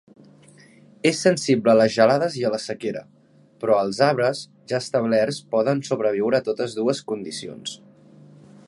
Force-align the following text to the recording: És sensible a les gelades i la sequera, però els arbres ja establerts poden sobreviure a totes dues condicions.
És 1.09 1.19
sensible 1.25 1.73
a 1.73 1.75
les 1.81 1.93
gelades 1.97 2.37
i 2.39 2.45
la 2.55 2.61
sequera, 2.63 3.03
però 3.65 3.77
els 3.83 4.01
arbres 4.07 4.43
ja 4.73 4.81
establerts 4.85 5.41
poden 5.53 5.87
sobreviure 5.91 6.41
a 6.41 6.47
totes 6.51 6.79
dues 6.81 7.05
condicions. 7.13 7.77